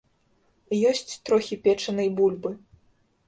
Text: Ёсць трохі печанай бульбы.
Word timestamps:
Ёсць 0.91 1.11
трохі 1.29 1.59
печанай 1.67 2.09
бульбы. 2.21 2.55